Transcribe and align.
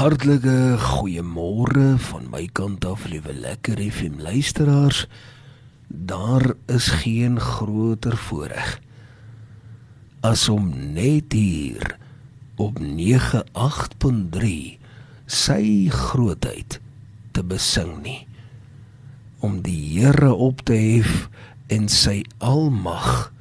Hartlike 0.00 0.80
goeiemôre 0.80 1.98
van 2.00 2.30
my 2.32 2.46
kant 2.56 2.86
af, 2.88 3.02
liewe 3.12 3.34
lekker 3.36 3.76
FM 3.84 4.22
luisteraars. 4.24 5.02
Daar 5.92 6.56
is 6.72 6.88
geen 7.02 7.36
groter 7.36 8.16
voorreg 8.16 8.80
as 10.24 10.48
om 10.48 10.72
net 10.96 11.36
hier 11.36 11.98
op 12.56 12.80
98.3 12.80 14.80
sy 15.26 15.92
grootheid 15.92 16.80
te 17.36 17.44
besing 17.44 18.00
nie. 18.00 18.24
Om 19.44 19.60
die 19.68 20.00
Here 20.00 20.32
op 20.32 20.64
te 20.64 20.80
hef 20.80 21.28
en 21.68 21.92
sy 21.92 22.22
almag 22.38 23.34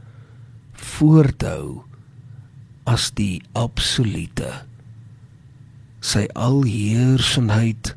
voor 0.76 1.32
te 1.40 1.56
hou 1.56 1.88
as 2.84 3.16
die 3.16 3.40
absolute 3.56 4.68
sy 6.00 6.28
alheersendheid 6.36 7.94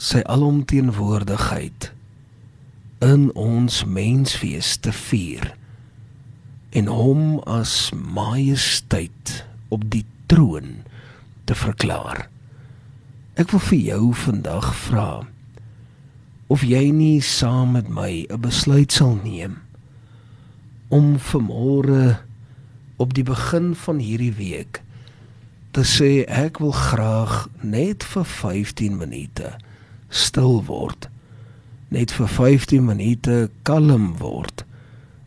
sy 0.00 0.20
alomteenwoordigheid 0.32 1.90
in 3.04 3.30
ons 3.36 3.82
menswees 3.88 4.74
te 4.84 4.92
vier 4.92 5.52
en 6.76 6.88
hom 6.92 7.24
as 7.48 7.90
majesteit 7.96 9.40
op 9.72 9.84
die 9.90 10.04
troon 10.30 10.82
te 11.48 11.56
verklaar. 11.58 12.28
Ek 13.40 13.50
wil 13.50 13.62
vir 13.70 13.80
jou 13.80 14.04
vandag 14.14 14.68
vra 14.86 15.10
of 16.50 16.64
jy 16.66 16.90
nie 16.94 17.20
saam 17.24 17.76
met 17.78 17.88
my 17.88 18.26
'n 18.28 18.40
besluit 18.42 18.92
sal 18.92 19.16
neem 19.24 19.56
om 20.90 21.16
vanmôre 21.18 22.20
op 22.96 23.14
die 23.14 23.24
begin 23.24 23.74
van 23.74 23.98
hierdie 23.98 24.34
week 24.34 24.82
te 25.70 25.84
sê 25.86 26.24
ek 26.26 26.58
wil 26.58 26.72
graag 26.74 27.46
net 27.62 28.02
vir 28.02 28.24
15 28.26 28.96
minute 28.98 29.52
stil 30.10 30.64
word. 30.66 31.06
Net 31.94 32.10
vir 32.14 32.26
15 32.26 32.82
minute 32.82 33.36
kalm 33.62 34.16
word 34.18 34.64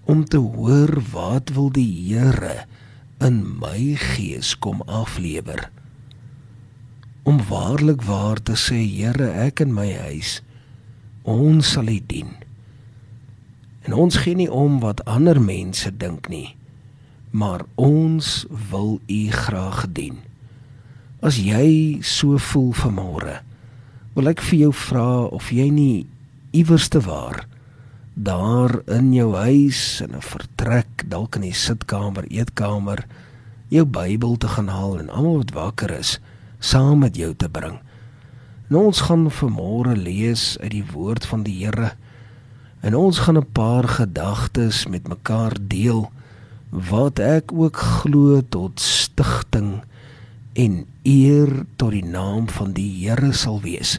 om 0.04 0.26
te 0.28 0.42
hoor 0.44 1.00
wat 1.14 1.54
wil 1.56 1.70
die 1.72 1.88
Here 1.88 2.66
in 3.24 3.40
my 3.60 3.96
gees 3.96 4.52
kom 4.60 4.84
aflewer. 4.84 5.70
Om 7.24 7.40
waarlik 7.48 8.04
waar 8.04 8.44
te 8.44 8.60
sê 8.60 8.82
Here, 8.84 9.32
ek 9.48 9.64
in 9.64 9.72
my 9.72 9.88
huis 10.10 10.42
ons 11.24 11.72
sal 11.72 11.88
U 11.88 12.00
dien. 12.04 12.36
En 13.88 13.96
ons 13.96 14.20
gee 14.26 14.36
nie 14.36 14.52
om 14.52 14.82
wat 14.84 15.06
ander 15.08 15.40
mense 15.40 15.88
dink 15.88 16.28
nie, 16.28 16.58
maar 17.32 17.64
ons 17.80 18.44
wil 18.72 19.00
U 19.08 19.24
graag 19.32 19.86
dien. 19.96 20.20
As 21.24 21.38
jy 21.40 22.02
so 22.04 22.36
voel 22.36 22.74
vanmôre, 22.76 23.38
wil 24.12 24.28
ek 24.28 24.42
vir 24.44 24.66
jou 24.66 24.72
vra 24.76 25.24
of 25.32 25.54
jy 25.56 25.70
nie 25.72 26.06
iewers 26.52 26.90
te 26.92 27.00
waar 27.06 27.46
daar 28.14 28.82
in 28.92 29.14
jou 29.16 29.30
huis 29.32 30.02
in 30.04 30.12
'n 30.12 30.22
vertrek, 30.22 31.08
dalk 31.08 31.36
in 31.36 31.48
die 31.48 31.56
sitkamer, 31.56 32.28
eetkamer, 32.28 33.08
jou 33.70 33.86
Bybel 33.86 34.36
te 34.38 34.48
gaan 34.48 34.68
haal 34.68 35.00
en 35.00 35.10
almal 35.10 35.38
wat 35.38 35.52
wakker 35.52 35.92
is, 35.92 36.20
saam 36.60 37.00
met 37.00 37.16
jou 37.16 37.34
te 37.34 37.50
bring. 37.50 37.80
Nou 38.68 38.86
ons 38.86 39.02
gaan 39.02 39.32
vanmôre 39.32 39.96
lees 39.96 40.58
uit 40.60 40.72
die 40.72 40.86
woord 40.92 41.26
van 41.26 41.44
die 41.44 41.66
Here 41.66 41.96
en 42.82 42.96
ons 42.96 43.20
gaan 43.20 43.38
'n 43.38 43.52
paar 43.54 43.88
gedagtes 43.88 44.88
met 44.88 45.08
mekaar 45.08 45.56
deel 45.58 46.12
wat 46.70 47.20
ek 47.20 47.54
ook 47.54 47.78
glo 47.78 48.42
tot 48.42 48.80
stigting 48.80 49.84
en 50.54 50.84
eer 51.08 51.66
tot 51.82 51.94
die 51.96 52.06
naam 52.06 52.48
van 52.52 52.74
die 52.78 52.90
Here 53.02 53.34
sal 53.34 53.60
wees. 53.64 53.98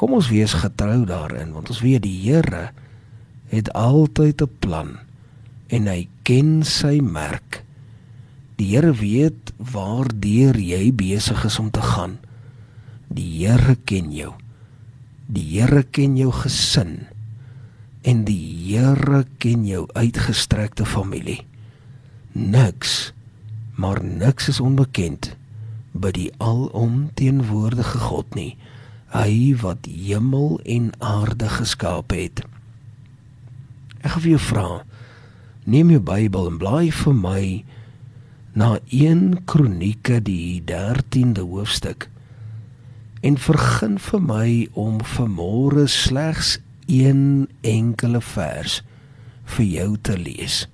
Kom 0.00 0.16
ons 0.16 0.30
wees 0.32 0.54
getrou 0.58 1.04
daarin 1.08 1.52
want 1.54 1.70
ons 1.72 1.82
weet 1.84 2.04
die 2.06 2.16
Here 2.24 2.70
het 3.52 3.68
altyd 3.76 4.42
'n 4.42 4.56
plan 4.58 4.90
en 5.68 5.86
hy 5.86 6.08
ken 6.22 6.64
sy 6.64 7.00
merk. 7.00 7.64
Die 8.56 8.74
Here 8.76 8.92
weet 8.92 9.52
waardeur 9.56 10.56
jy 10.56 10.92
besig 10.92 11.44
is 11.44 11.58
om 11.58 11.70
te 11.70 11.82
gaan. 11.82 12.18
Die 13.08 13.46
Here 13.46 13.76
ken 13.84 14.12
jou. 14.12 14.32
Die 15.26 15.60
Here 15.60 15.82
ken 15.82 16.16
jou 16.16 16.32
gesin 16.32 17.06
en 18.02 18.24
die 18.24 18.72
Here 18.72 19.24
ken 19.38 19.66
jou 19.66 19.86
uitgestrekte 19.94 20.84
familie. 20.84 21.44
Niks 22.32 23.12
maar 23.74 24.04
niks 24.04 24.48
is 24.48 24.60
onbekend 24.60 25.36
by 25.92 26.12
die 26.16 26.30
alomteenwoordige 26.38 28.00
God 28.08 28.34
nie 28.38 28.56
hy 29.12 29.52
wat 29.60 29.84
hemel 29.84 30.56
en 30.64 30.88
aarde 31.04 31.48
geskaap 31.52 32.14
het. 32.16 32.40
Ek 34.00 34.16
wil 34.16 34.32
jou 34.34 34.40
vra 34.40 34.68
neem 35.68 35.92
jou 35.92 36.00
Bybel 36.02 36.48
en 36.50 36.56
blaai 36.58 36.90
vir 36.90 37.14
my 37.14 37.42
na 38.58 38.72
1 38.90 39.44
Kronieke 39.46 40.18
die 40.24 40.62
13de 40.66 41.44
hoofstuk 41.46 42.08
en 43.22 43.38
vergun 43.38 44.00
vir 44.02 44.24
my 44.26 44.48
om 44.74 44.98
vanmôre 45.14 45.86
slegs 45.86 46.56
een 46.90 47.46
enkele 47.62 48.20
vers 48.32 48.80
vir 49.54 49.66
jou 49.68 49.90
te 50.08 50.16
lees 50.18 50.64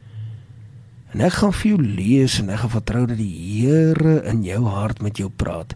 En 1.15 1.25
ek 1.25 1.39
gaan 1.41 1.55
vir 1.57 1.71
jou 1.71 1.83
lees 1.83 2.39
en 2.43 2.51
ek 2.53 2.63
gaan 2.63 2.75
vertrou 2.77 3.05
dat 3.09 3.21
die 3.21 3.33
Here 3.33 4.19
in 4.29 4.43
jou 4.45 4.65
hart 4.69 5.01
met 5.05 5.21
jou 5.21 5.31
praat. 5.31 5.75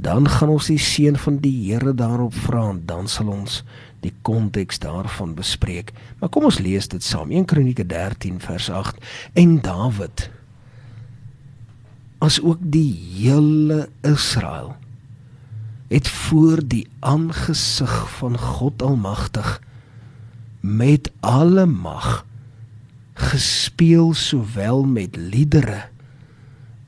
Dan 0.00 0.28
gaan 0.30 0.52
ons 0.54 0.70
die 0.70 0.78
seën 0.80 1.18
van 1.18 1.40
die 1.42 1.54
Here 1.66 1.94
daarop 1.94 2.34
vra 2.46 2.68
en 2.70 2.84
dan 2.86 3.08
sal 3.10 3.32
ons 3.32 3.60
die 4.00 4.12
konteks 4.22 4.78
daarvan 4.80 5.34
bespreek. 5.36 5.92
Maar 6.20 6.30
kom 6.32 6.46
ons 6.48 6.60
lees 6.62 6.88
dit 6.88 7.04
saam. 7.04 7.32
1 7.34 7.48
Kronieke 7.50 7.84
13 7.86 8.38
vers 8.40 8.70
8 8.70 9.02
en 9.34 9.58
Dawid 9.64 10.30
as 12.20 12.36
ook 12.44 12.60
die 12.60 12.92
hele 13.16 13.88
Israel 14.04 14.74
het 15.90 16.08
voor 16.08 16.60
die 16.62 16.84
aangesig 17.00 17.94
van 18.20 18.36
God 18.38 18.82
Almagtig 18.84 19.56
met 20.60 21.10
alle 21.20 21.64
mag 21.66 22.20
gespeel 23.20 24.14
sowel 24.16 24.84
met 24.88 25.16
liedere 25.16 25.84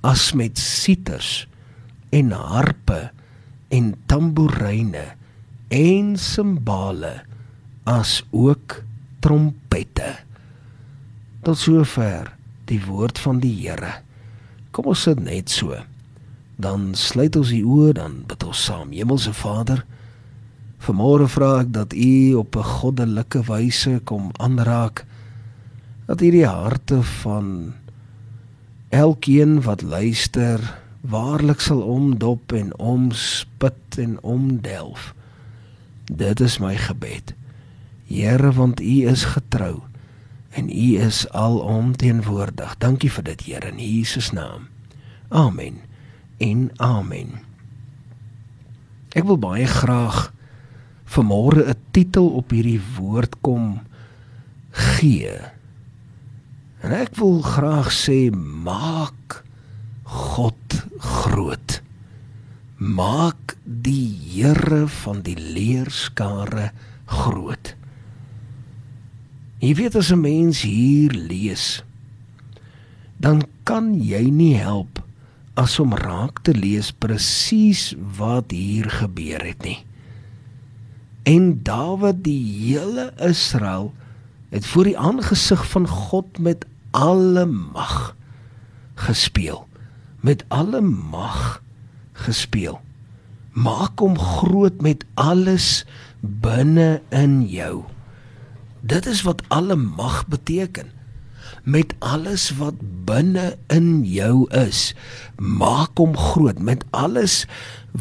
as 0.02 0.32
met 0.32 0.58
siters 0.58 1.46
en 2.10 2.32
harpe 2.34 3.10
en 3.72 3.92
tamboeryne 4.10 5.04
en 5.72 6.16
simbale 6.18 7.22
as 7.88 8.20
ook 8.30 8.82
trompette. 9.24 10.10
Tot 11.42 11.58
sover 11.58 12.34
die 12.70 12.80
woord 12.84 13.18
van 13.18 13.40
die 13.42 13.54
Here. 13.62 14.02
Kom 14.70 14.90
ons 14.92 15.06
sit 15.08 15.20
net 15.22 15.50
so. 15.50 15.74
Dan 16.62 16.92
sluit 16.98 17.36
ons 17.36 17.50
die 17.50 17.64
oë 17.64 17.96
dan 17.98 18.20
bid 18.28 18.44
ons 18.46 18.66
saam. 18.68 18.92
Hemelse 18.94 19.32
Vader 19.34 19.82
Vanmôre 20.82 21.28
vra 21.30 21.60
ek 21.62 21.68
dat 21.70 21.92
U 21.94 22.34
op 22.42 22.56
'n 22.58 22.66
goddelike 22.66 23.40
wyse 23.46 24.00
kom 24.04 24.30
aanraak 24.42 25.04
dat 26.06 26.20
hierdie 26.20 26.46
harte 26.46 27.02
van 27.22 27.74
elkeen 28.88 29.62
wat 29.62 29.82
luister 29.82 30.60
waarlik 31.00 31.60
sal 31.60 31.82
omdop 31.82 32.52
en 32.52 32.78
omspit 32.78 33.98
en 33.98 34.18
omdelf. 34.22 35.14
Dit 36.04 36.40
is 36.40 36.58
my 36.58 36.76
gebed. 36.76 37.34
Here, 38.06 38.52
want 38.52 38.80
U 38.80 39.08
is 39.08 39.24
getrou 39.24 39.80
en 40.52 40.68
U 40.68 40.88
is 41.00 41.24
alomteenwoordig. 41.30 42.76
Dankie 42.78 43.10
vir 43.10 43.24
dit, 43.24 43.46
Here, 43.46 43.72
in 43.72 43.80
Jesus 43.80 44.30
naam. 44.36 44.68
Amen. 45.28 45.80
En 46.36 46.70
amen. 46.76 47.40
Ek 49.16 49.24
wil 49.28 49.38
baie 49.40 49.66
graag 49.66 50.32
vanmôre 51.12 51.64
'n 51.68 51.76
titel 51.92 52.28
op 52.28 52.50
hierdie 52.50 52.80
woord 52.96 53.40
kom 53.40 53.80
gee. 54.70 55.40
En 56.82 56.90
ek 56.90 57.14
wil 57.20 57.38
graag 57.46 57.92
sê 57.94 58.26
maak 58.34 59.42
God 60.02 60.78
groot. 60.98 61.78
Maak 62.82 63.54
die 63.62 64.10
Here 64.32 64.88
van 64.90 65.22
die 65.22 65.36
leerskare 65.38 66.72
groot. 67.06 67.74
Jy 69.62 69.74
weet 69.78 69.94
as 69.94 70.10
'n 70.10 70.20
mens 70.20 70.62
hier 70.66 71.12
lees, 71.14 71.84
dan 73.20 73.46
kan 73.62 73.94
jy 73.94 74.26
nie 74.30 74.56
help 74.58 74.98
as 75.54 75.78
om 75.78 75.94
raak 75.94 76.42
te 76.42 76.54
lees 76.54 76.90
presies 76.90 77.94
wat 78.18 78.50
hier 78.50 78.90
gebeur 78.90 79.44
het 79.44 79.62
nie. 79.62 79.84
En 81.22 81.62
Dawid 81.62 82.24
die 82.24 82.42
hele 82.42 83.12
Israel 83.20 83.92
het 84.50 84.66
voor 84.66 84.84
die 84.84 84.98
aangesig 84.98 85.62
van 85.70 85.86
God 85.88 86.38
met 86.38 86.66
alle 86.92 87.46
mag 87.46 88.14
gespeel 88.94 89.66
met 90.22 90.44
alle 90.48 90.80
mag 90.80 91.62
gespeel. 92.12 92.80
Maak 93.52 93.98
hom 94.00 94.14
groot 94.18 94.80
met 94.80 95.04
alles 95.18 95.84
binne 96.20 97.02
in 97.10 97.42
jou. 97.50 97.82
Dit 98.80 99.06
is 99.10 99.22
wat 99.26 99.42
alle 99.50 99.76
mag 99.76 100.22
beteken. 100.30 100.94
Met 101.62 101.94
alles 101.98 102.50
wat 102.58 102.78
binne 103.06 103.56
in 103.70 104.02
jou 104.06 104.46
is, 104.50 104.94
maak 105.36 105.98
hom 105.98 106.14
groot 106.18 106.58
met 106.58 106.86
alles 106.90 107.44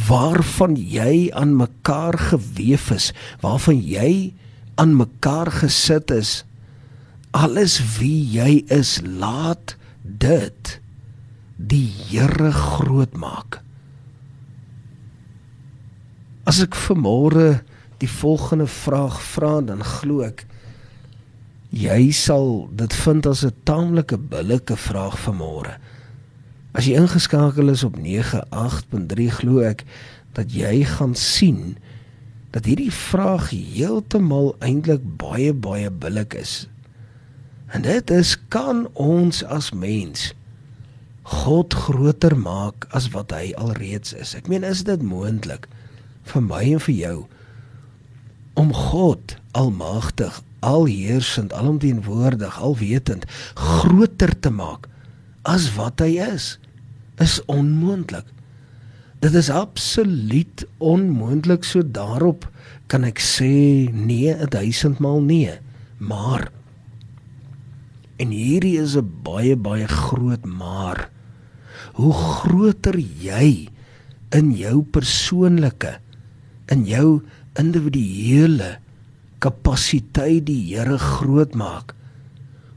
waarvan 0.07 0.77
jy 0.77 1.29
aan 1.33 1.57
mekaar 1.57 2.17
gewewe 2.31 2.95
is, 2.95 3.11
waarvan 3.41 3.81
jy 3.81 4.33
aan 4.81 4.95
mekaar 4.97 5.51
gesit 5.61 6.13
is. 6.13 6.41
Alles 7.31 7.77
wie 7.97 8.19
jy 8.27 8.63
is, 8.67 8.99
laat 9.03 9.77
dit 10.03 10.79
die 11.55 11.87
Here 12.09 12.51
groot 12.51 13.13
maak. 13.15 13.61
As 16.43 16.59
ek 16.59 16.75
vanmôre 16.75 17.61
die 18.01 18.09
volgende 18.09 18.67
vraag 18.67 19.21
vra, 19.23 19.59
dan 19.63 19.83
glo 19.85 20.25
ek 20.25 20.43
jy 21.71 22.09
sal 22.11 22.67
dit 22.75 22.93
vind 23.05 23.27
as 23.29 23.45
'n 23.45 23.55
taamlike 23.63 24.17
billike 24.17 24.75
vraag 24.75 25.15
vanmôre. 25.23 25.77
As 26.73 26.85
jy 26.85 26.99
ingeskakel 26.99 27.69
is 27.69 27.83
op 27.83 27.95
98.3 27.95 29.29
glo 29.29 29.59
ek 29.59 29.85
dat 30.33 30.51
jy 30.51 30.83
gaan 30.83 31.15
sien 31.15 31.77
dat 32.51 32.65
hierdie 32.65 32.91
vraag 32.91 33.49
heeltemal 33.51 34.55
eintlik 34.59 35.03
baie 35.17 35.53
baie 35.53 35.89
billik 35.89 36.33
is. 36.33 36.67
En 37.71 37.83
dit 37.85 38.11
is 38.11 38.35
kan 38.51 38.87
ons 38.93 39.43
as 39.43 39.71
mens 39.71 40.31
God 41.23 41.73
groter 41.73 42.35
maak 42.37 42.87
as 42.91 43.11
wat 43.13 43.31
hy 43.31 43.53
alreeds 43.55 44.13
is. 44.13 44.35
Ek 44.35 44.49
meen 44.51 44.65
is 44.67 44.83
dit 44.83 45.01
moontlik? 45.05 45.69
vir 46.29 46.43
my 46.45 46.61
en 46.75 46.81
vir 46.87 46.95
jou 46.95 47.17
om 48.59 48.73
God 48.75 49.37
almagtig, 49.57 50.41
alheersend, 50.61 51.53
alomteenwoordig, 51.55 52.57
alwetend 52.59 53.25
groter 53.57 54.33
te 54.39 54.51
maak 54.53 54.87
as 55.47 55.71
wat 55.77 56.03
hy 56.03 56.17
is 56.21 56.57
is 57.21 57.37
onmoontlik. 57.51 58.25
Dit 59.21 59.35
is 59.37 59.51
absoluut 59.53 60.63
onmoontlik 60.81 61.65
so 61.67 61.85
daarop 61.85 62.47
kan 62.89 63.05
ek 63.05 63.21
sê 63.21 63.89
nee 63.93 64.33
1000 64.33 65.01
maal 65.03 65.21
nee. 65.21 65.53
Maar 66.01 66.49
en 68.21 68.29
hierdie 68.35 68.77
is 68.77 68.95
'n 68.97 69.09
baie 69.25 69.55
baie 69.55 69.87
groot 69.87 70.45
maar. 70.45 71.09
Hoe 71.97 72.13
groter 72.13 72.97
jy 72.99 73.67
in 74.31 74.53
jou 74.55 74.83
persoonlike 74.83 75.99
in 76.71 76.85
jou 76.87 77.21
individuele 77.59 78.77
kapasiteit 79.43 80.45
die 80.47 80.61
Here 80.69 80.97
groot 81.01 81.55
maak, 81.57 81.95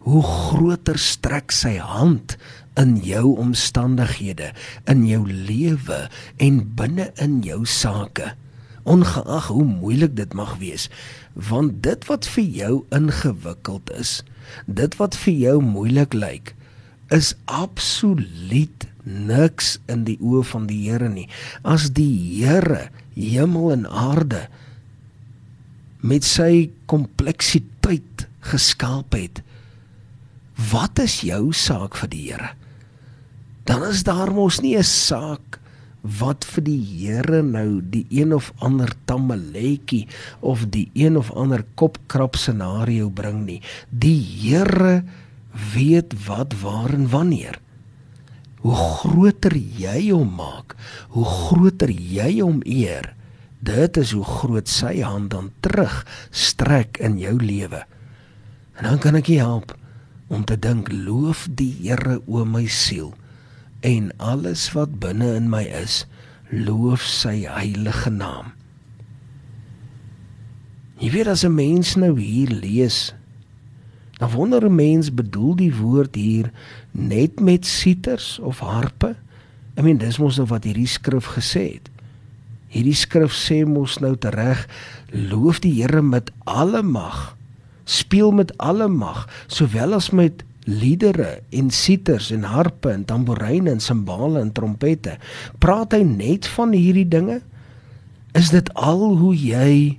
hoe 0.04 0.22
groter 0.22 0.98
strek 0.98 1.52
sy 1.52 1.76
hand 1.78 2.36
in 2.80 2.96
jou 3.04 3.36
omstandighede, 3.38 4.50
in 4.90 5.04
jou 5.06 5.22
lewe 5.28 6.08
en 6.42 6.62
binne 6.76 7.10
in 7.22 7.40
jou 7.46 7.62
sake. 7.68 8.32
Ongeag 8.84 9.46
hoe 9.48 9.64
moeilik 9.64 10.16
dit 10.16 10.34
mag 10.36 10.56
wees, 10.60 10.90
want 11.32 11.80
dit 11.84 12.04
wat 12.10 12.26
vir 12.34 12.44
jou 12.44 12.74
ingewikkeld 12.92 13.92
is, 13.96 14.18
dit 14.66 14.96
wat 15.00 15.16
vir 15.24 15.34
jou 15.34 15.56
moeilik 15.62 16.14
lyk, 16.14 16.54
is 17.12 17.34
absoluut 17.44 18.86
niks 19.04 19.78
in 19.92 20.04
die 20.08 20.16
oë 20.24 20.44
van 20.48 20.68
die 20.68 20.80
Here 20.88 21.08
nie. 21.12 21.26
As 21.62 21.90
die 21.96 22.40
Here 22.40 22.88
hemel 23.14 23.72
en 23.76 23.88
aarde 23.88 24.46
met 26.04 26.24
sy 26.26 26.70
kompleksiteit 26.90 28.26
geskaap 28.44 29.16
het, 29.16 29.40
wat 30.70 31.00
is 31.02 31.20
jou 31.24 31.52
saak 31.56 31.96
vir 32.00 32.12
die 32.12 32.24
Here? 32.30 32.54
Dan 33.68 33.84
is 33.88 34.04
daar 34.04 34.32
mos 34.32 34.60
nie 34.60 34.76
'n 34.76 34.84
saak 34.84 35.60
wat 36.04 36.44
vir 36.44 36.66
die 36.66 36.80
Here 36.84 37.40
nou 37.42 37.80
die 37.80 38.04
een 38.12 38.34
of 38.36 38.52
ander 38.60 38.92
tammeletjie 39.08 40.04
of 40.44 40.66
die 40.68 40.90
een 40.92 41.16
of 41.16 41.32
ander 41.32 41.64
kopkrap 41.80 42.36
scenario 42.36 43.08
bring 43.10 43.44
nie. 43.48 43.60
Die 43.88 44.20
Here 44.20 45.02
weet 45.74 46.12
wat 46.26 46.60
waar 46.60 46.92
en 46.92 47.08
wanneer 47.08 47.60
hoe 48.64 48.76
groter 48.76 49.52
jy 49.56 50.08
hom 50.08 50.38
maak, 50.38 50.72
hoe 51.12 51.24
groter 51.28 51.90
jy 51.92 52.38
hom 52.38 52.62
eer, 52.64 53.10
dit 53.60 53.98
is 54.00 54.14
hoe 54.16 54.24
groot 54.24 54.70
sy 54.72 55.02
hand 55.04 55.34
dan 55.34 55.50
terug 55.60 55.98
strek 56.32 56.96
in 57.04 57.18
jou 57.20 57.34
lewe. 57.40 57.82
En 58.80 58.88
dan 58.88 59.02
kan 59.04 59.20
ek 59.20 59.28
jou 59.28 59.36
help 59.42 59.76
om 60.32 60.46
te 60.48 60.56
dink 60.56 60.88
loof 60.92 61.44
die 61.52 61.74
Here 61.82 62.22
o 62.24 62.44
my 62.48 62.64
siel 62.64 63.12
en 63.84 64.10
alles 64.16 64.70
wat 64.72 64.98
binne 65.02 65.34
in 65.36 65.50
my 65.52 65.62
is, 65.68 66.04
loof 66.48 67.04
sy 67.04 67.42
heilige 67.44 68.10
naam. 68.10 68.54
Jy 71.02 71.10
weet 71.10 71.28
as 71.28 71.44
'n 71.44 71.54
mens 71.54 71.94
nou 72.00 72.16
hier 72.16 72.48
lees 72.48 73.12
Dan 74.18 74.30
wonder 74.30 74.64
'n 74.64 74.74
mens 74.74 75.14
bedoel 75.14 75.56
die 75.56 75.74
woord 75.74 76.14
hier 76.14 76.50
net 76.90 77.40
met 77.40 77.66
siters 77.66 78.38
of 78.38 78.58
harpe? 78.58 79.16
Ek 79.74 79.84
meen 79.84 79.98
dis 79.98 80.18
mos 80.18 80.36
nou 80.36 80.46
wat 80.46 80.64
hierdie 80.64 80.86
skrif 80.86 81.26
gesê 81.26 81.72
het. 81.72 81.90
Hierdie 82.68 82.94
skrif 82.94 83.32
sê 83.34 83.66
mos 83.66 83.98
nou 83.98 84.16
tereg 84.16 84.68
loof 85.10 85.58
die 85.58 85.82
Here 85.82 86.02
met 86.02 86.30
alle 86.44 86.82
mag. 86.82 87.36
Speel 87.84 88.32
met 88.32 88.58
alle 88.58 88.88
mag, 88.88 89.28
sowel 89.46 89.94
as 89.94 90.10
met 90.10 90.44
liedere 90.64 91.40
en 91.52 91.70
siters 91.70 92.30
en 92.32 92.46
harpe 92.48 92.90
en 92.92 93.04
tamboerine 93.04 93.70
en 93.74 93.80
simbale 93.80 94.40
en 94.40 94.52
trompette. 94.52 95.18
Praat 95.60 95.96
hy 95.96 96.02
net 96.08 96.48
van 96.56 96.72
hierdie 96.76 97.08
dinge? 97.08 97.40
Is 98.34 98.50
dit 98.54 98.70
al 98.74 99.04
hoe 99.20 99.34
jy 99.36 99.98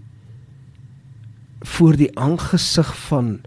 voor 1.65 1.97
die 1.99 2.11
aangesig 2.19 2.91
van 3.09 3.37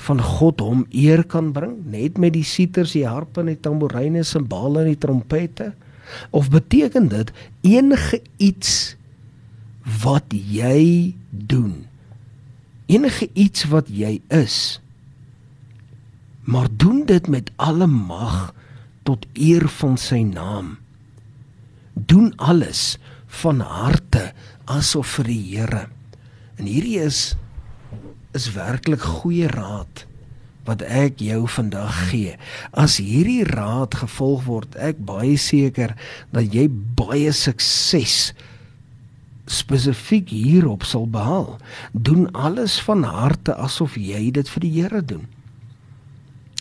van 0.00 0.16
God 0.24 0.62
hom 0.64 0.86
eer 0.96 1.20
kan 1.28 1.50
bring 1.52 1.74
net 1.92 2.16
met 2.16 2.32
die 2.32 2.46
siters, 2.46 2.94
die 2.96 3.04
harpe 3.04 3.42
en 3.42 3.50
die 3.50 3.58
tamboerine, 3.60 4.22
simbale 4.24 4.80
en 4.80 4.94
die 4.94 5.00
trompette? 5.00 5.74
Of 6.32 6.48
beteken 6.48 7.10
dit 7.12 7.32
enige 7.68 8.22
iets 8.40 8.96
wat 10.00 10.24
jy 10.32 11.12
doen? 11.28 11.84
Enige 12.88 13.28
iets 13.36 13.68
wat 13.68 13.92
jy 13.92 14.16
is? 14.32 14.80
Maar 16.50 16.66
doen 16.70 17.04
dit 17.06 17.28
met 17.30 17.50
alle 17.56 17.86
mag 17.86 18.50
tot 19.06 19.26
eer 19.32 19.68
van 19.68 19.94
sy 19.98 20.22
naam. 20.26 20.78
Doen 21.94 22.32
alles 22.36 22.98
van 23.40 23.60
harte 23.62 24.32
asof 24.64 25.14
vir 25.18 25.30
die 25.30 25.42
Here. 25.54 25.86
En 26.58 26.66
hierdie 26.66 26.98
is 26.98 27.36
is 28.34 28.52
werklik 28.54 29.02
goeie 29.02 29.48
raad 29.50 30.04
wat 30.66 30.82
ek 30.86 31.22
jou 31.22 31.48
vandag 31.50 31.96
gee. 32.10 32.36
As 32.70 33.00
hierdie 33.02 33.42
raad 33.46 33.96
gevolg 34.02 34.44
word, 34.46 34.76
ek 34.78 35.00
baie 35.02 35.34
seker 35.40 35.96
dat 36.34 36.54
jy 36.54 36.68
baie 36.70 37.32
sukses 37.34 38.30
spesifiek 39.50 40.30
hierop 40.30 40.86
sal 40.86 41.08
behaal. 41.10 41.58
Doen 41.90 42.28
alles 42.34 42.78
van 42.86 43.02
harte 43.02 43.56
asof 43.58 43.98
jy 43.98 44.28
dit 44.34 44.50
vir 44.54 44.66
die 44.66 44.74
Here 44.78 45.02
doen. 45.02 45.26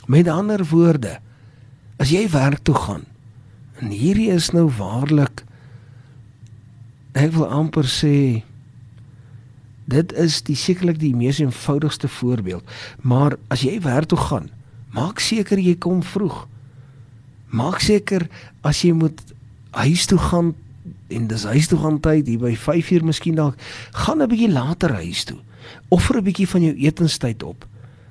Met 0.09 0.27
ander 0.27 0.63
woorde, 0.65 1.19
as 2.01 2.09
jy 2.09 2.23
werk 2.33 2.63
toe 2.65 2.73
gaan 2.73 3.05
en 3.79 3.93
hierdie 3.95 4.31
is 4.33 4.49
nou 4.51 4.65
waarlik 4.75 5.45
ek 7.15 7.31
wil 7.35 7.47
amper 7.47 7.87
sê 7.87 8.41
Dit 9.89 10.11
is 10.13 10.35
die 10.45 10.57
sekerlik 10.59 10.99
die 11.01 11.15
mees 11.17 11.39
eenvoudigste 11.41 12.05
voorbeeld. 12.19 12.61
Maar 13.01 13.39
as 13.49 13.63
jy 13.65 13.79
werk 13.81 14.11
toe 14.11 14.19
gaan, 14.21 14.51
maak 14.93 15.17
seker 15.17 15.57
jy 15.57 15.73
kom 15.81 16.03
vroeg. 16.05 16.43
Maak 17.49 17.81
seker 17.81 18.27
as 18.61 18.83
jy 18.85 18.91
moet 18.93 19.17
huis 19.73 20.05
toe 20.05 20.19
gaan 20.21 20.53
en 21.09 21.25
dis 21.31 21.45
huis 21.49 21.71
toe 21.71 21.79
gaan 21.81 21.97
tyd 22.05 22.29
hier 22.29 22.41
by 22.41 22.53
5uur 22.53 23.07
miskien 23.07 23.37
dalk, 23.39 23.57
gaan 24.05 24.21
'n 24.21 24.29
bietjie 24.29 24.51
later 24.53 24.93
huis 25.01 25.23
toe. 25.25 25.39
Offer 25.89 26.21
'n 26.21 26.27
bietjie 26.29 26.47
van 26.47 26.61
jou 26.61 26.75
etenstyd 26.77 27.43
op 27.43 27.65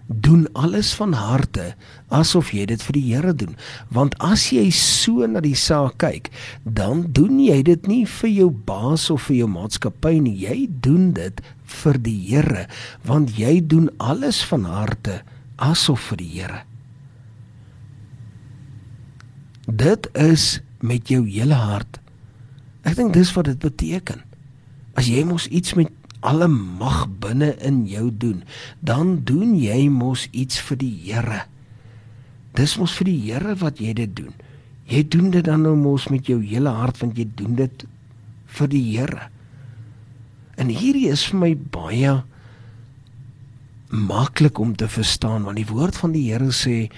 doen 0.08 0.46
alles 0.56 0.94
van 0.96 1.12
harte 1.12 1.74
asof 2.08 2.50
jy 2.56 2.64
dit 2.70 2.82
vir 2.82 2.96
die 2.96 3.04
Here 3.12 3.34
doen. 3.36 3.56
Want 3.92 4.16
as 4.24 4.48
jy 4.52 4.70
so 4.72 5.26
na 5.28 5.42
die 5.44 5.56
saak 5.56 6.00
kyk 6.00 6.30
dan 6.64 7.06
doen 7.12 7.36
jy 7.40 7.60
dit 7.62 7.88
nie 7.90 8.04
vir 8.08 8.30
jou 8.32 8.48
baas 8.50 9.08
of 9.12 9.28
vir 9.28 9.42
jou 9.42 9.50
maatskappy 9.52 10.16
nie. 10.24 10.36
Jy 10.40 10.68
doen 10.84 11.12
dit 11.16 11.42
vir 11.82 12.00
die 12.00 12.18
Here 12.30 12.64
want 13.04 13.36
jy 13.36 13.60
doen 13.60 13.90
alles 14.00 14.40
van 14.48 14.64
harte 14.64 15.20
asof 15.60 16.10
vir 16.12 16.22
die 16.24 16.32
Here. 16.38 16.62
Dit 19.68 20.08
is 20.16 20.62
met 20.80 21.10
jou 21.12 21.26
hele 21.28 21.58
hart. 21.58 22.00
Ek 22.88 22.96
dink 22.96 23.12
dis 23.12 23.32
wat 23.36 23.50
dit 23.50 23.58
beteken. 23.60 24.22
As 24.96 25.10
jy 25.10 25.26
mos 25.28 25.46
iets 25.52 25.76
met 25.76 25.92
alle 26.20 26.48
mag 26.48 27.06
binne 27.22 27.52
in 27.62 27.84
jou 27.86 28.08
doen, 28.10 28.42
dan 28.80 29.20
doen 29.24 29.54
jy 29.58 29.88
mos 29.92 30.26
iets 30.32 30.58
vir 30.68 30.80
die 30.80 30.94
Here. 31.04 31.44
Dis 32.58 32.76
mos 32.78 32.96
vir 32.98 33.10
die 33.10 33.20
Here 33.28 33.54
wat 33.60 33.78
jy 33.82 33.94
dit 33.94 34.16
doen. 34.16 34.34
Jy 34.88 35.04
doen 35.12 35.30
dit 35.30 35.44
dan 35.44 35.62
nou 35.66 35.76
mos 35.76 36.08
met 36.08 36.26
jou 36.26 36.40
hele 36.42 36.72
hart 36.72 36.98
want 37.02 37.18
jy 37.18 37.28
doen 37.38 37.54
dit 37.58 37.84
vir 38.58 38.72
die 38.72 38.84
Here. 38.96 39.28
En 40.58 40.72
hierdie 40.72 41.06
is 41.12 41.28
vir 41.30 41.42
my 41.44 41.52
baie 41.54 42.16
maklik 43.88 44.58
om 44.60 44.74
te 44.76 44.88
verstaan 44.90 45.46
want 45.46 45.60
die 45.60 45.68
woord 45.68 45.96
van 45.96 46.12
die 46.16 46.26
Here 46.32 46.50
sê 46.52 46.88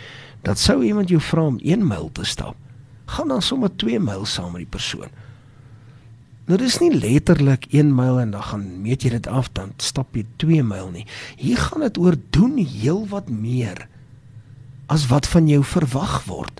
dat 0.46 0.58
sou 0.58 0.80
iemand 0.84 1.12
jou 1.12 1.20
vra 1.20 1.44
om 1.50 1.58
1 1.60 1.84
myl 1.84 2.08
te 2.16 2.24
stap, 2.24 2.56
gaan 3.12 3.28
dan 3.28 3.42
sommer 3.44 3.68
2 3.76 4.00
myl 4.00 4.24
saam 4.24 4.54
met 4.54 4.64
die 4.64 4.72
persoon. 4.72 5.12
Nou 6.50 6.58
dis 6.58 6.80
nie 6.82 6.90
letterlik 6.90 7.68
1 7.70 7.92
myl 7.94 8.16
en 8.18 8.32
dan 8.34 8.42
gaan 8.42 8.64
meet 8.82 9.04
jy 9.06 9.12
dit 9.14 9.26
af 9.30 9.52
dan 9.54 9.70
stap 9.78 10.16
jy 10.18 10.24
2 10.42 10.64
myl 10.66 10.88
nie. 10.90 11.04
Hier 11.38 11.60
gaan 11.62 11.84
dit 11.86 11.98
oor 12.02 12.16
doen 12.34 12.56
heel 12.58 13.04
wat 13.12 13.28
meer 13.30 13.84
as 14.90 15.04
wat 15.06 15.28
van 15.30 15.46
jou 15.46 15.60
verwag 15.62 16.24
word. 16.26 16.58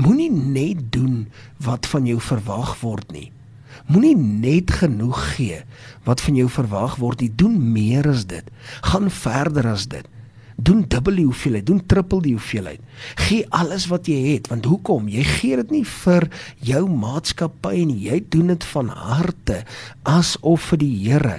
Moenie 0.00 0.30
net 0.32 0.86
doen 0.94 1.26
wat 1.60 1.84
van 1.92 2.08
jou 2.08 2.16
verwag 2.16 2.78
word 2.80 3.12
nie. 3.12 3.28
Moenie 3.92 4.16
net 4.16 4.72
genoeg 4.80 5.20
gee 5.34 5.60
wat 6.08 6.24
van 6.24 6.40
jou 6.40 6.48
verwag 6.48 6.96
word 6.96 7.20
nie. 7.20 7.28
Doen 7.28 7.60
meer 7.74 8.08
as 8.08 8.24
dit. 8.24 8.48
Gaan 8.88 9.12
verder 9.12 9.68
as 9.68 9.84
dit 9.92 10.08
doen 10.62 10.84
dubbel 10.88 11.20
die 11.20 11.26
hoeveelheid, 11.26 11.66
doen 11.66 11.82
triple 11.86 12.22
die 12.24 12.34
hoeveelheid. 12.36 12.80
Gee 13.26 13.44
alles 13.56 13.86
wat 13.90 14.08
jy 14.10 14.18
het, 14.34 14.50
want 14.52 14.68
hoekom? 14.68 15.08
Jy 15.10 15.26
gee 15.28 15.60
dit 15.60 15.76
nie 15.80 15.84
vir 15.84 16.28
jou 16.64 16.82
maatskappy 16.88 17.84
nie, 17.84 18.00
jy 18.08 18.22
doen 18.32 18.52
dit 18.54 18.66
van 18.72 18.90
harte 18.94 19.62
asof 20.08 20.72
vir 20.72 20.84
die 20.84 20.96
Here. 21.00 21.38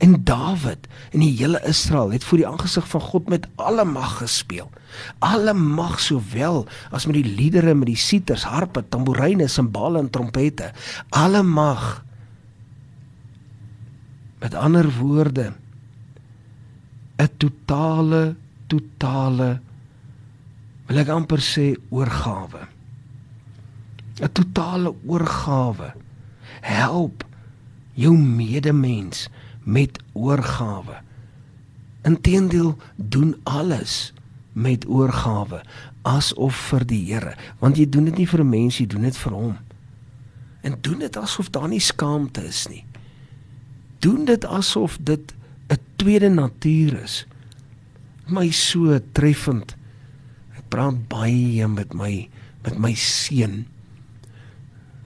En 0.00 0.14
Dawid 0.24 0.86
en 1.12 1.20
die 1.20 1.34
hele 1.36 1.60
Israel 1.68 2.12
het 2.14 2.24
voor 2.24 2.40
die 2.40 2.48
aangesig 2.48 2.86
van 2.88 3.02
God 3.04 3.28
met 3.28 3.46
alle 3.60 3.84
mag 3.84 4.16
gespeel. 4.22 4.70
Alle 5.18 5.52
mag 5.52 6.00
sowel 6.00 6.64
as 6.90 7.04
met 7.06 7.18
die 7.18 7.34
liedere, 7.36 7.74
met 7.76 7.90
die 7.90 8.00
siters, 8.00 8.46
harpe, 8.48 8.80
tamboerine, 8.88 9.48
simbale 9.48 10.00
en 10.00 10.10
trompette. 10.10 10.70
Alle 11.12 11.42
mag. 11.42 12.00
Met 14.40 14.56
ander 14.56 14.88
woorde, 14.96 15.50
'n 17.20 17.28
totale 17.36 18.36
totale 18.66 19.60
wil 20.86 20.98
ek 20.98 21.08
amper 21.08 21.40
sê 21.42 21.76
oorgawe. 21.90 22.62
'n 24.20 24.32
Totale 24.32 24.94
oorgawe. 25.06 25.92
Help 26.60 27.24
jou 27.94 28.16
medemens 28.16 29.28
met 29.64 29.98
oorgawe. 30.12 30.96
Inteendeel 32.02 32.76
doen 32.96 33.36
alles 33.44 34.12
met 34.52 34.86
oorgawe 34.88 35.62
asof 36.02 36.56
vir 36.70 36.84
die 36.88 37.04
Here, 37.12 37.34
want 37.60 37.76
jy 37.76 37.88
doen 37.88 38.04
dit 38.08 38.16
nie 38.16 38.26
vir 38.26 38.40
'n 38.40 38.48
mens, 38.48 38.78
jy 38.78 38.86
doen 38.86 39.02
dit 39.02 39.16
vir 39.16 39.32
hom. 39.32 39.56
En 40.62 40.76
doen 40.80 40.98
dit 40.98 41.16
asof 41.16 41.50
daar 41.50 41.68
nie 41.68 41.80
skaamte 41.80 42.44
is 42.44 42.66
nie. 42.68 42.84
Doen 43.98 44.24
dit 44.24 44.44
asof 44.44 44.98
dit 45.00 45.34
'n 45.70 45.78
tweede 45.96 46.28
natuur 46.28 47.02
is. 47.02 47.26
My 48.26 48.50
so 48.50 48.98
treffend. 49.12 49.76
Ek 50.58 50.66
praat 50.68 51.08
baie 51.08 51.66
met 51.68 51.94
my 51.94 52.28
met 52.62 52.78
my 52.78 52.94
seun. 52.94 53.66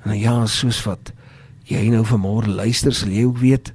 En 0.03 0.19
ja, 0.19 0.47
soos 0.47 0.83
wat 0.85 1.13
jy 1.65 1.89
nou 1.89 2.03
vanmôre 2.05 2.51
luister, 2.51 2.93
sal 2.93 3.13
jy 3.15 3.25
ook 3.25 3.39
weet 3.39 3.73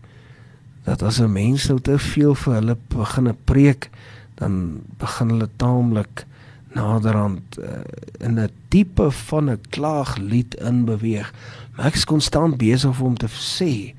dat 0.83 1.01
as 1.01 1.19
'n 1.19 1.31
mens 1.31 1.67
nou 1.67 1.79
te 1.79 1.97
veel 1.97 2.35
vir 2.35 2.53
hulle 2.53 2.77
begin 2.89 3.35
preek, 3.45 3.89
dan 4.35 4.81
begin 4.97 5.29
hulle 5.29 5.49
taamlik 5.55 6.25
naderhand 6.73 7.57
uh, 7.59 7.81
in 8.19 8.39
'n 8.39 8.49
tipe 8.69 9.11
van 9.11 9.49
'n 9.49 9.61
klaaglied 9.69 10.55
inbeweeg. 10.55 11.33
Maar 11.75 11.85
ek 11.85 11.95
is 11.95 12.05
konstant 12.05 12.57
besig 12.57 12.99
om 12.99 13.17
te 13.17 13.27
sê, 13.27 13.93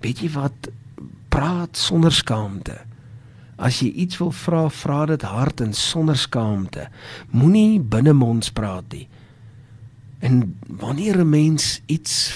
weet 0.00 0.18
jy 0.18 0.30
wat 0.30 0.70
praat 1.34 1.76
sonder 1.78 2.14
skaamte. 2.14 2.76
As 3.58 3.80
jy 3.82 3.90
iets 4.04 4.18
wil 4.22 4.32
vra, 4.34 4.64
vra 4.70 5.04
dit 5.10 5.22
hard 5.26 5.62
en 5.64 5.74
sonder 5.74 6.18
skaamte. 6.18 6.88
Moenie 7.34 7.80
binnemonds 7.80 8.52
praat 8.54 8.86
nie. 8.94 9.06
En 10.22 10.56
wanneer 10.66 11.18
'n 11.20 11.28
mens 11.28 11.80
iets 11.86 12.34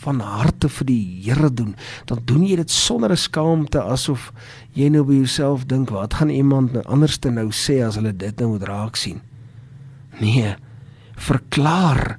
van 0.00 0.20
harte 0.20 0.68
vir 0.68 0.86
die 0.86 1.20
Here 1.24 1.50
doen, 1.54 1.74
dan 2.04 2.18
doen 2.24 2.46
jy 2.46 2.56
dit 2.56 2.70
sonder 2.70 3.16
skaamte 3.16 3.82
asof 3.82 4.32
jy 4.72 4.88
nou 4.88 5.04
by 5.04 5.14
jouself 5.14 5.66
dink, 5.66 5.90
wat 5.90 6.14
gaan 6.14 6.30
iemand 6.30 6.72
nou 6.72 6.84
anders 6.84 7.18
te 7.18 7.30
nou 7.30 7.50
sê 7.50 7.84
as 7.84 7.94
hulle 7.94 8.16
dit 8.16 8.40
nou 8.40 8.48
moet 8.54 8.62
raak 8.62 8.96
sien? 8.96 9.20
Nee, 10.20 10.54
verklaar 11.16 12.18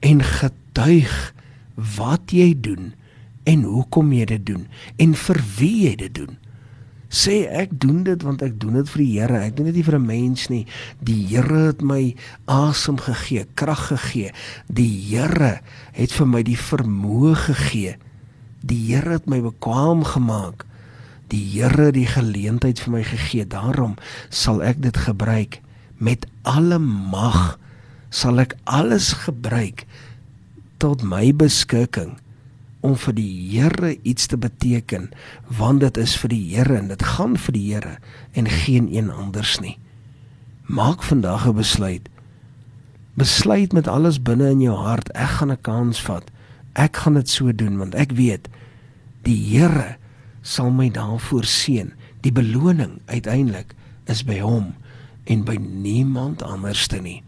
en 0.00 0.22
getuig 0.22 1.34
wat 1.74 2.32
jy 2.32 2.54
doen 2.60 2.94
en 3.48 3.64
hoekom 3.64 4.12
jy 4.12 4.26
dit 4.34 4.46
doen 4.52 4.66
en 5.00 5.16
vir 5.16 5.42
wie 5.56 5.76
jy 5.88 5.96
dit 6.04 6.14
doen. 6.14 6.36
Sê 7.10 7.42
ek 7.50 7.72
doen 7.82 8.04
dit 8.06 8.22
want 8.22 8.42
ek 8.46 8.54
doen 8.62 8.76
dit 8.78 8.90
vir 8.92 9.02
die 9.02 9.12
Here. 9.18 9.38
Ek 9.42 9.56
doen 9.58 9.66
dit 9.66 9.80
nie 9.80 9.86
vir 9.86 9.98
'n 9.98 10.06
mens 10.06 10.46
nie. 10.48 10.66
Die 11.02 11.26
Here 11.26 11.66
het 11.74 11.82
my 11.82 12.14
asem 12.46 12.98
gegee, 13.02 13.46
krag 13.54 13.90
gegee. 13.90 14.30
Die 14.70 15.10
Here 15.10 15.60
het 15.92 16.12
vir 16.12 16.26
my 16.26 16.42
die 16.42 16.56
vermoë 16.56 17.34
gegee. 17.34 17.96
Die 18.62 18.94
Here 18.94 19.10
het 19.18 19.26
my 19.26 19.40
bekwam 19.40 20.04
gemaak. 20.04 20.64
Die 21.28 21.42
Here 21.58 21.90
die 21.90 22.06
geleentheid 22.06 22.78
vir 22.78 22.92
my 22.92 23.02
gegee. 23.02 23.44
Daarom 23.44 23.96
sal 24.28 24.62
ek 24.62 24.80
dit 24.80 24.96
gebruik 24.96 25.60
met 25.98 26.26
alle 26.42 26.78
mag. 26.78 27.58
Sal 28.10 28.38
ek 28.38 28.54
alles 28.64 29.12
gebruik 29.26 29.84
tot 30.78 31.02
my 31.02 31.32
beskikking 31.34 32.18
om 32.80 32.96
vir 32.96 33.14
die 33.16 33.30
Here 33.50 33.96
iets 34.02 34.26
te 34.26 34.38
beteken, 34.40 35.10
want 35.58 35.80
dit 35.84 35.96
is 36.00 36.16
vir 36.16 36.32
die 36.32 36.42
Here 36.54 36.78
en 36.78 36.88
dit 36.88 37.02
gaan 37.02 37.36
vir 37.36 37.56
die 37.56 37.66
Here 37.74 37.96
en 38.32 38.48
geen 38.48 38.88
een 38.92 39.10
anders 39.10 39.58
nie. 39.60 39.76
Maak 40.66 41.02
vandag 41.02 41.46
'n 41.46 41.54
besluit. 41.54 42.08
Besluit 43.14 43.72
met 43.72 43.88
alles 43.88 44.22
binne 44.22 44.50
in 44.50 44.60
jou 44.60 44.76
hart, 44.76 45.10
ek 45.12 45.28
gaan 45.28 45.52
'n 45.52 45.60
kans 45.60 46.00
vat. 46.00 46.30
Ek 46.72 46.96
gaan 46.96 47.14
dit 47.14 47.28
so 47.28 47.52
doen 47.52 47.76
want 47.78 47.94
ek 47.94 48.12
weet 48.12 48.48
die 49.22 49.36
Here 49.36 49.96
sal 50.42 50.70
my 50.70 50.90
daarvoor 50.90 51.44
seën. 51.44 51.92
Die 52.20 52.32
beloning 52.32 53.00
uiteindelik 53.06 53.74
is 54.06 54.24
by 54.24 54.38
hom 54.40 54.74
en 55.24 55.44
by 55.44 55.56
niemand 55.56 56.42
anderste 56.42 57.00
nie. 57.00 57.22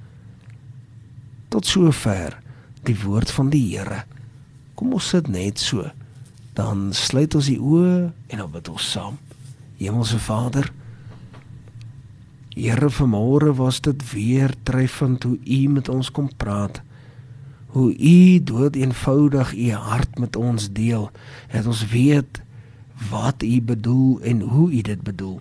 Tot 1.49 1.67
sover 1.67 2.39
die 2.83 2.97
woord 3.05 3.31
van 3.31 3.51
die 3.51 3.77
Here. 3.77 4.05
Kom 4.83 4.97
ons 4.99 5.09
sit 5.13 5.29
net 5.31 5.61
so. 5.63 5.85
Dan 6.59 6.89
sluit 6.91 7.37
ons 7.39 7.47
die 7.47 7.61
oë 7.63 8.09
en 8.35 8.41
dan 8.41 8.49
bid 8.51 8.67
ons 8.73 8.87
saam. 8.97 9.21
Hemelse 9.79 10.19
Vader, 10.19 10.73
Here 12.53 12.89
vanmôre 12.91 13.55
was 13.57 13.79
dit 13.81 14.03
weer 14.11 14.51
treffend 14.67 15.23
hoe 15.23 15.39
U 15.39 15.61
met 15.71 15.89
ons 15.89 16.11
kom 16.11 16.27
praat. 16.37 16.83
Hoe 17.79 17.95
U 17.95 18.43
dood 18.43 18.75
eenvoudig 18.77 19.55
U 19.55 19.71
hart 19.71 20.19
met 20.19 20.37
ons 20.37 20.67
deel. 20.75 21.07
Het 21.55 21.71
ons 21.71 21.87
weet 21.95 22.43
wat 23.15 23.47
U 23.47 23.63
bedoel 23.63 24.19
en 24.21 24.41
hoe 24.41 24.67
U 24.67 24.83
dit 24.83 25.07
bedoel. 25.07 25.39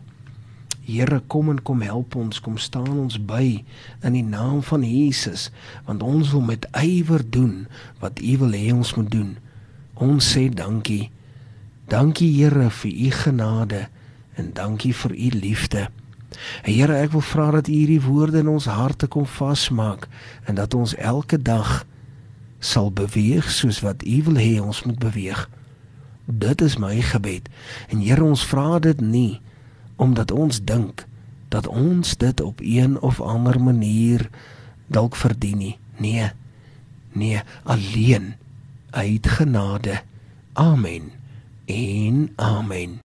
Here 0.92 1.22
kom 1.32 1.50
en 1.50 1.62
kom 1.64 1.82
help 1.86 2.16
ons, 2.20 2.42
kom 2.44 2.58
staan 2.60 2.98
ons 3.00 3.16
by 3.16 3.62
in 4.04 4.16
die 4.18 4.26
naam 4.26 4.60
van 4.66 4.84
Jesus, 4.84 5.48
want 5.88 6.04
ons 6.04 6.34
wil 6.36 6.44
met 6.50 6.68
ywer 6.76 7.24
doen 7.24 7.66
wat 8.04 8.20
U 8.20 8.34
wil 8.44 8.58
hê 8.58 8.74
ons 8.76 8.92
moet 8.98 9.12
doen. 9.12 9.32
Ons 9.96 10.34
sê 10.34 10.50
dankie. 10.52 11.08
Dankie 11.88 12.32
Here 12.36 12.68
vir 12.82 12.92
U 12.92 13.10
genade 13.22 13.86
en 14.36 14.52
dankie 14.58 14.94
vir 14.96 15.16
U 15.16 15.30
liefde. 15.38 15.88
Here, 16.66 16.96
ek 16.96 17.14
wil 17.16 17.24
vra 17.24 17.48
dat 17.56 17.70
U 17.70 17.76
hierdie 17.76 18.02
woorde 18.04 18.42
in 18.44 18.52
ons 18.52 18.68
harte 18.72 19.08
kom 19.12 19.28
vasmaak 19.28 20.08
en 20.48 20.60
dat 20.60 20.76
ons 20.76 20.96
elke 20.96 21.40
dag 21.40 21.86
sal 22.60 22.92
beweeg 22.92 23.48
soos 23.52 23.82
wat 23.86 24.04
U 24.04 24.18
wil 24.28 24.40
hê 24.40 24.58
ons 24.60 24.84
moet 24.88 25.00
beweeg. 25.00 25.48
Dit 26.26 26.62
is 26.62 26.78
my 26.80 27.00
gebed. 27.04 27.48
En 27.92 28.04
Here, 28.04 28.24
ons 28.24 28.44
vra 28.48 28.80
dit 28.84 29.00
nie 29.02 29.40
omdat 29.96 30.32
ons 30.32 30.64
dink 30.64 31.06
dat 31.48 31.68
ons 31.68 32.18
dit 32.18 32.42
op 32.42 32.60
een 32.64 33.00
of 33.00 33.22
ander 33.22 33.62
manier 33.62 34.30
dalk 34.88 35.16
verdien 35.16 35.58
nie. 35.58 35.78
Nee. 35.98 36.32
Nee, 37.12 37.42
alleen 37.64 38.34
uit 38.90 39.28
genade. 39.28 40.02
Amen. 40.54 41.12
En 41.66 42.32
amen. 42.36 43.00